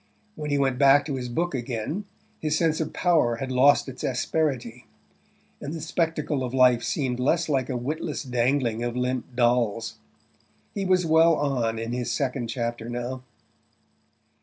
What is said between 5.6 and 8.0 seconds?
and the spectacle of life seemed less like a